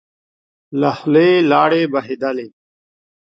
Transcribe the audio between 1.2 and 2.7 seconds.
يې لاړې بهېدلې.